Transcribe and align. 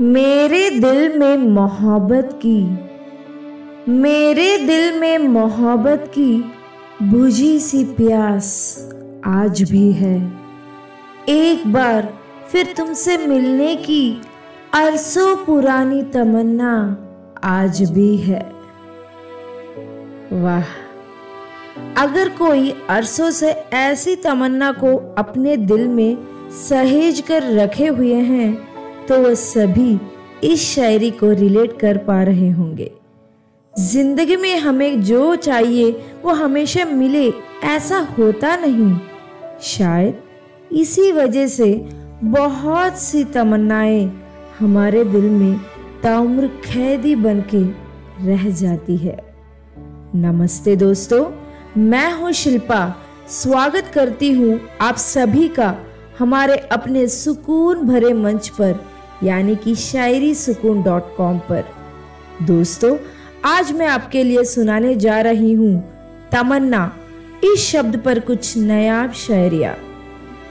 मेरे 0.00 0.70
दिल 0.70 1.18
में 1.18 1.36
मोहब्बत 1.36 2.30
की, 2.46 2.62
मेरे 3.92 4.56
दिल 4.58 4.98
में 5.00 5.18
मोहब्बत 5.18 6.10
की 6.14 6.52
बुझी 7.02 7.58
सी 7.60 7.84
प्यास 7.84 8.48
आज 9.24 9.62
भी 9.70 9.92
है। 9.92 10.16
एक 11.28 11.66
बार 11.72 12.12
फिर 12.48 12.74
तुमसे 12.76 13.16
मिलने 13.16 13.76
की 13.76 14.20
अरसों 14.74 15.36
पुरानी 15.36 16.02
तमन्ना 16.02 16.74
आज 17.44 17.82
भी 17.92 18.16
है। 18.16 18.42
वाह, 20.32 20.64
अगर 22.02 22.28
कोई 22.28 22.74
अरसों 22.90 23.30
से 23.30 23.50
ऐसी 23.74 24.16
तमन्ना 24.16 24.72
को 24.72 25.14
अपने 25.18 25.56
दिल 25.56 25.88
में 25.88 26.16
सहेज 26.50 27.20
कर 27.20 27.52
रखे 27.52 27.86
हुए 27.86 28.14
हैं 28.14 28.73
तो 29.08 29.20
वह 29.22 29.34
सभी 29.34 30.00
इस 30.44 30.74
शायरी 30.74 31.10
को 31.10 31.30
रिलेट 31.30 31.78
कर 31.78 31.96
पा 31.96 32.22
रहे 32.22 32.50
होंगे। 32.50 32.90
ज़िंदगी 33.78 34.36
में 34.36 34.58
हमें 34.58 35.02
जो 35.02 35.36
चाहिए, 35.36 35.90
वो 36.24 36.32
हमेशा 36.32 36.84
मिले, 36.84 37.32
ऐसा 37.64 37.98
होता 38.18 38.56
नहीं। 38.56 38.98
शायद 39.62 40.22
इसी 40.72 41.12
वजह 41.12 41.46
से 41.46 41.88
बहुत 42.24 42.98
सी 42.98 43.24
तमन्नाएँ 43.24 44.22
हमारे 44.58 45.04
दिल 45.04 45.30
में 45.30 45.60
ताउम्र 46.02 46.46
कैदी 46.46 47.14
बन 47.14 47.40
के 47.54 47.62
रह 48.26 48.50
जाती 48.50 48.96
है। 48.96 49.34
नमस्ते 50.14 50.76
दोस्तों, 50.76 51.24
मैं 51.80 52.12
हूँ 52.12 52.32
शिल्पा। 52.32 52.96
स्वागत 53.28 53.90
करती 53.94 54.32
हूँ 54.32 54.60
आप 54.80 54.96
सभी 54.96 55.48
का 55.48 55.76
हमारे 56.18 56.56
अपने 56.56 57.08
सुकून 57.08 57.78
भरे 57.78 58.12
मंच 58.12 58.48
पर। 58.48 58.93
यानी 59.22 59.54
कि 59.56 59.74
शायरी 59.74 60.34
सुकून 60.34 60.82
डॉट 60.82 61.16
कॉम 61.16 61.38
पर। 61.38 61.64
दोस्तों, 62.42 62.96
आज 63.44 63.72
मैं 63.72 63.86
आपके 63.86 64.22
लिए 64.24 64.44
सुनाने 64.44 64.94
जा 64.94 65.20
रही 65.20 65.52
हूँ 65.52 65.74
तमन्ना, 66.32 66.92
इस 67.44 67.60
शब्द 67.60 67.96
पर 67.96 68.18
कुछ 68.18 68.56
नया 68.56 69.12
शायरिया। 69.12 69.74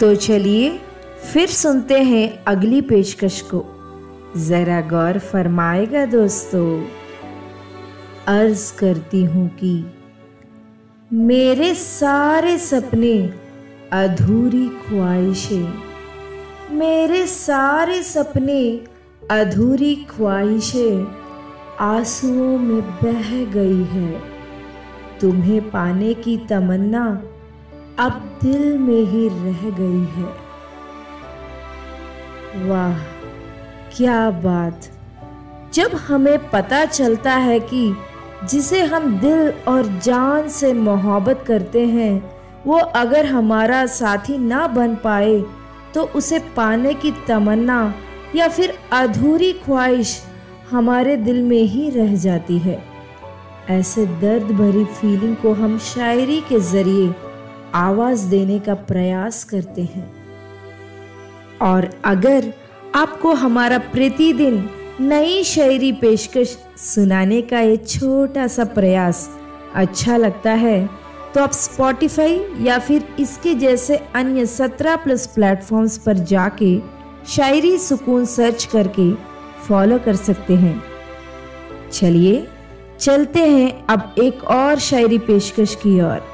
तो 0.00 0.14
चलिए, 0.14 0.78
फिर 1.32 1.48
सुनते 1.48 2.02
हैं 2.02 2.44
अगली 2.44 2.80
पेशकश 2.80 3.40
को। 3.40 3.64
जरा 4.36 4.80
गौर 4.80 5.18
फरमाएगा 5.18 6.04
दोस्तों, 6.06 6.84
अर्ज़ 8.28 8.72
करती 8.78 9.24
हूँ 9.24 9.48
कि 9.56 9.84
मेरे 11.12 11.74
सारे 11.74 12.58
सपने 12.58 13.32
अधूरी 13.92 14.68
ख्वाहिशें 14.68 15.89
मेरे 16.72 17.26
सारे 17.26 18.02
सपने 18.02 18.80
अधूरी 19.30 19.94
ख्वाहिशें 19.96 21.06
आंसुओं 21.80 22.58
में 22.58 22.82
बह 22.82 23.44
गई 23.44 23.82
है। 23.84 24.22
तुम्हें 25.20 25.70
पाने 25.70 26.14
की 26.14 26.36
तमन्ना 26.36 27.22
अब 27.98 28.38
दिल 28.42 28.78
में 28.78 29.02
ही 29.02 29.28
रह 29.28 29.70
गई 29.70 30.04
है। 30.04 30.28
वाह, 32.68 32.98
क्या 33.96 34.30
बात। 34.30 34.80
जब 35.74 35.90
हमें 35.94 36.50
पता 36.50 36.84
चलता 36.84 37.32
है 37.32 37.60
कि 37.60 37.94
जिसे 38.44 38.82
हम 38.82 39.20
दिल 39.20 39.52
और 39.68 39.86
जान 39.86 40.48
से 40.48 40.72
मोहब्बत 40.72 41.44
करते 41.46 41.86
हैं, 41.86 42.40
वो 42.66 42.78
अगर 42.78 43.26
हमारा 43.26 43.86
साथी 43.86 44.38
ना 44.38 44.66
बन 44.66 44.94
पाए 44.94 45.44
तो 45.94 46.04
उसे 46.16 46.38
पाने 46.56 46.94
की 46.94 47.10
तमन्ना 47.28 47.94
या 48.36 48.48
फिर 48.48 48.78
अधूरी 48.92 49.52
ख्वाहिश 49.52 50.20
हमारे 50.70 51.16
दिल 51.16 51.42
में 51.42 51.62
ही 51.62 51.88
रह 51.90 52.14
जाती 52.16 52.58
है। 52.58 52.82
ऐसे 53.70 54.06
दर्द 54.20 54.50
भरी 54.52 54.84
फीलिंग 54.84 55.36
को 55.36 55.52
हम 55.52 55.78
शायरी 55.78 56.40
के 56.40 56.60
ज़रिए 56.60 57.14
आवाज़ 57.74 58.26
देने 58.26 58.58
का 58.58 58.74
प्रयास 58.74 59.42
करते 59.44 59.82
हैं। 59.82 60.10
और 61.62 61.88
अगर 62.04 62.52
आपको 62.94 63.32
हमारा 63.34 63.78
प्रतिदिन 63.78 64.68
नई 65.00 65.42
शायरी 65.44 65.92
पेशकश 65.92 66.56
सुनाने 66.78 67.42
का 67.42 67.60
ये 67.60 67.76
छोटा 67.76 68.46
सा 68.46 68.64
प्रयास 68.64 69.28
अच्छा 69.74 70.16
लगता 70.16 70.52
है 70.52 70.78
तो 71.34 71.42
आप 71.42 71.52
स्पॉटिफाई 71.52 72.38
या 72.60 72.78
फिर 72.78 73.04
इसके 73.20 73.54
जैसे 73.54 73.96
अन्य 74.14 74.46
सत्रह 74.46 74.96
प्लस 74.96 75.26
प्लेटफॉर्म्स 75.26 75.98
पर 75.98 76.18
जाके 76.30 76.78
शायरी 77.28 77.76
सुकून 77.78 78.24
सर्च 78.24 78.64
करके 78.64 79.12
फॉलो 79.68 79.98
कर 79.98 80.16
सकते 80.16 80.54
हैं। 80.54 80.82
चलिए, 81.92 82.46
चलते 83.00 83.40
हैं 83.40 83.86
अब 83.86 84.14
एक 84.18 84.44
और 84.44 84.78
शायरी 84.78 85.18
पेशकश 85.18 85.74
की 85.74 86.00
ओर। 86.00 86.28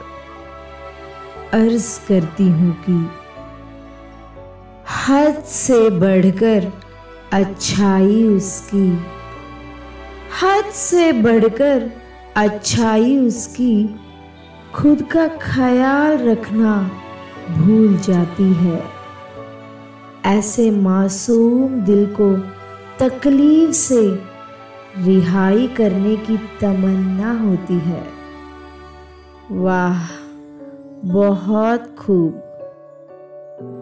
अर्ज़ 1.52 1.98
करती 2.08 2.48
हूँ 2.48 2.72
कि 2.80 2.92
हद 4.96 5.42
से 5.44 5.90
बढ़कर 5.90 6.72
अच्छाई 7.32 8.22
उसकी, 8.24 8.88
हद 10.42 10.72
से 10.72 11.12
बढ़कर 11.12 11.90
अच्छाई 12.36 13.16
उसकी 13.18 14.00
खुद 14.76 15.02
का 15.02 15.26
ख्याल 15.28 16.16
रखना 16.18 16.90
भूल 17.50 17.96
जाती 17.96 18.52
है। 18.52 18.82
ऐसे 20.26 20.70
मासूम 20.70 21.80
दिल 21.80 22.06
को 22.06 22.36
तकलीफ़ 22.98 23.70
से 23.70 24.00
रिहाई 24.98 25.66
करने 25.66 26.16
की 26.16 26.36
तमन्ना 26.36 27.32
होती 27.40 27.74
है। 27.74 28.02
वाह, 29.50 30.02
बहुत 31.04 31.96
खूब। 31.98 32.42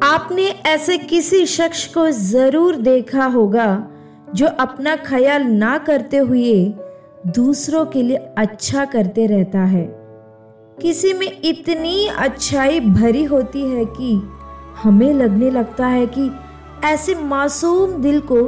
आपने 0.03 0.49
ऐसे 0.67 0.99
किसी 0.99 1.47
शख्स 1.47 1.87
को 1.95 2.11
ज़रूर 2.11 2.77
देखा 2.77 3.25
होगा 3.25 3.87
जो 4.35 4.47
अपना 4.47 4.97
ख्याल 4.97 5.43
ना 5.43 5.79
करते 5.79 6.17
हुए 6.17 6.75
दूसरों 7.27 7.87
के 7.87 8.03
लिए 8.03 8.17
अच्छा 8.17 8.85
करते 8.85 9.27
रहता 9.27 9.65
है। 9.65 10.04
किसी 10.83 11.13
में 11.13 11.41
इतनी 11.45 12.07
अच्छाई 12.07 12.81
भरी 12.81 13.25
होती 13.25 13.61
है 13.63 13.85
कि 13.85 14.15
हमें 14.83 15.13
लगने 15.15 15.51
लगता 15.51 15.87
है 15.87 16.07
कि 16.07 16.31
ऐसे 16.85 17.15
मासूम 17.15 17.93
दिल 17.93 18.21
को 18.21 18.39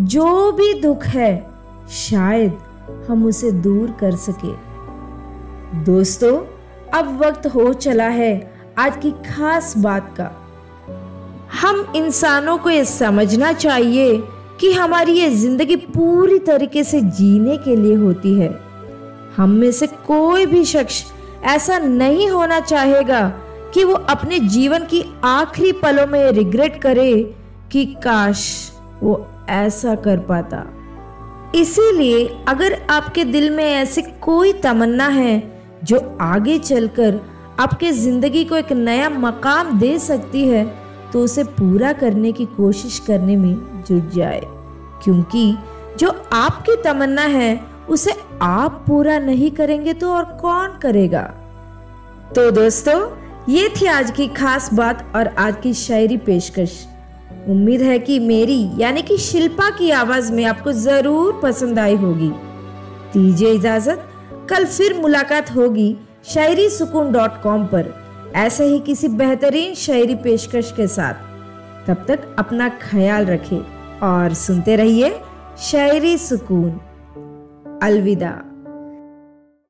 जो 0.00 0.52
भी 0.52 0.72
दुख 0.74 1.04
है, 1.04 1.46
शायद 1.90 2.58
हम 3.08 3.26
उसे 3.26 3.50
दूर 3.52 3.90
कर 3.90 4.16
सके। 4.16 4.52
दोस्तों, 5.84 6.36
अब 6.94 7.18
वक्त 7.18 7.46
हो 7.46 7.72
चला 7.72 8.08
है 8.08 8.32
आज 8.78 8.96
की 8.96 9.10
खास 9.10 9.74
बात 9.78 10.14
का। 10.20 10.30
हम 11.60 11.92
इंसानों 11.96 12.58
को 12.58 12.70
ये 12.70 12.84
समझना 12.84 13.52
चाहिए 13.52 14.16
कि 14.60 14.72
हमारी 14.72 15.12
ये 15.12 15.30
ज़िंदगी 15.30 15.76
पूरी 15.76 16.38
तरीके 16.38 16.84
से 16.84 17.00
जीने 17.00 17.56
के 17.56 17.76
लिए 17.76 17.94
होती 17.94 18.34
है। 18.34 18.58
हम 19.36 19.50
में 19.50 19.70
से 19.72 19.86
कोई 19.86 20.46
भी 20.46 20.64
शख्स 20.64 21.04
ऐसा 21.46 21.78
नहीं 21.78 22.28
होना 22.30 22.60
चाहेगा 22.60 23.28
कि 23.74 23.84
वो 23.84 23.94
अपने 23.94 24.38
जीवन 24.38 24.84
की 24.84 25.04
आखिरी 25.24 25.72
पलों 25.72 26.06
में 26.06 26.30
रिग्रेट 26.32 26.80
करे 26.82 27.12
कि 27.72 27.84
काश 28.04 28.70
वो 29.02 29.26
ऐसा 29.48 29.94
कर 29.94 30.18
पाता। 30.18 30.64
इसीलिए 31.54 32.26
अगर 32.48 32.80
आपके 32.90 33.24
दिल 33.24 33.50
में 33.50 33.64
ऐसी 33.64 34.02
कोई 34.22 34.52
तमन्ना 34.52 35.06
है 35.08 35.42
जो 35.84 35.98
आगे 36.20 36.58
चलकर 36.58 37.20
आपके 37.60 37.92
ज़िंदगी 37.92 38.44
को 38.44 38.56
एक 38.56 38.72
नया 38.72 39.08
मकाम 39.10 39.78
दे 39.78 39.98
सकती 39.98 40.46
है 40.48 40.64
तो 41.12 41.20
उसे 41.20 41.44
पूरा 41.44 41.92
करने 41.92 42.32
की 42.32 42.44
कोशिश 42.46 42.98
करने 42.98 43.36
में 43.36 43.54
जुट 43.88 44.10
जाए। 44.10 44.40
क्योंकि 45.04 45.56
जो 45.98 46.10
आपकी 46.32 46.76
तमन्ना 46.82 47.22
है 47.22 47.54
उसे 47.88 48.12
आप 48.42 48.84
पूरा 48.86 49.18
नहीं 49.18 49.50
करेंगे 49.50 49.92
तो 49.92 50.12
और 50.12 50.24
कौन 50.40 50.78
करेगा? 50.82 51.22
तो 52.36 52.50
दोस्तों, 52.50 53.00
ये 53.48 53.68
थी 53.68 53.86
आज 53.86 54.10
की 54.10 54.26
खास 54.28 54.72
बात 54.74 55.12
और 55.16 55.28
आज 55.28 55.56
की 55.62 55.72
शायरी 55.74 56.16
पेशकश। 56.16 56.86
उम्मीद 57.48 57.82
है 57.82 57.98
कि 57.98 58.18
मेरी, 58.18 58.70
यानी 58.78 59.02
कि 59.02 59.18
शिल्पा 59.18 59.68
की 59.70 59.90
आवाज़ 59.90 60.32
में 60.32 60.44
आपको 60.44 60.72
ज़रूर 60.72 61.40
पसंद 61.42 61.78
आई 61.78 61.96
होगी। 61.96 62.28
दीजिए 63.14 63.52
इजाज़त, 63.52 64.06
कल 64.50 64.64
फिर 64.64 64.98
मुलाकात 65.00 65.54
होगी 65.56 65.96
शायरी 66.24 66.68
सुकून 66.68 67.12
डॉट 67.12 67.40
कॉम 67.42 67.64
पर। 67.64 67.92
ऐसे 68.36 68.64
ही 68.64 68.78
किसी 68.80 69.08
बेहतरीन 69.08 69.74
शायरी 69.74 70.14
पेशकश 70.14 70.72
के 70.72 70.86
साथ। 70.86 71.14
तब 71.86 72.04
तक 72.08 72.34
अपना 72.38 72.68
ख्याल 72.82 73.26
रखें 73.26 74.00
और 74.02 74.34
सुनते 74.34 74.76
रहिए 74.76 75.14
शायरी 75.62 76.16
सुकून। 76.18 76.80
Alvida. 77.84 78.53